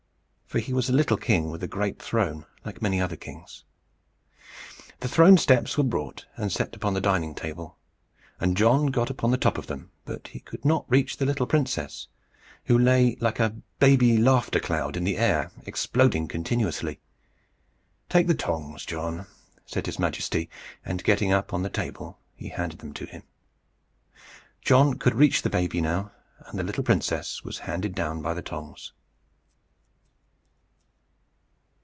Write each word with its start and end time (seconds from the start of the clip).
For 0.51 0.59
he 0.59 0.73
was 0.73 0.89
a 0.89 0.93
little 0.93 1.15
king 1.15 1.49
with 1.49 1.63
a 1.63 1.67
great 1.69 1.97
throne, 2.01 2.45
like 2.65 2.81
many 2.81 2.99
other 2.99 3.15
kings. 3.15 3.63
The 4.99 5.07
throne 5.07 5.37
steps 5.37 5.77
were 5.77 5.83
brought, 5.85 6.25
and 6.35 6.51
set 6.51 6.75
upon 6.75 6.93
the 6.93 6.99
dining 6.99 7.33
table, 7.33 7.77
and 8.37 8.57
John 8.57 8.87
got 8.87 9.09
upon 9.09 9.31
the 9.31 9.37
top 9.37 9.57
of 9.57 9.67
them. 9.67 9.91
But 10.03 10.27
he 10.27 10.41
could 10.41 10.65
not 10.65 10.83
reach 10.91 11.15
the 11.15 11.25
little 11.25 11.47
princess, 11.47 12.09
who 12.65 12.77
lay 12.77 13.15
like 13.21 13.39
a 13.39 13.55
baby 13.79 14.17
laughter 14.17 14.59
cloud 14.59 14.97
in 14.97 15.05
the 15.05 15.15
air, 15.17 15.53
exploding 15.65 16.27
continuously. 16.27 16.99
"Take 18.09 18.27
the 18.27 18.35
tongs, 18.35 18.85
John," 18.85 19.27
said 19.65 19.85
his 19.85 19.99
Majesty; 19.99 20.49
and 20.83 21.01
getting 21.05 21.31
up 21.31 21.53
on 21.53 21.63
the 21.63 21.69
table, 21.69 22.19
he 22.35 22.49
handed 22.49 22.79
them 22.79 22.91
to 22.95 23.05
him. 23.05 23.23
John 24.59 24.95
could 24.95 25.15
reach 25.15 25.43
the 25.43 25.49
baby 25.49 25.79
now, 25.79 26.11
and 26.45 26.59
the 26.59 26.63
little 26.65 26.83
princess 26.83 27.41
was 27.41 27.59
handed 27.59 27.95
down 27.95 28.21
by 28.21 28.33
the 28.33 28.41
tongs. 28.41 28.91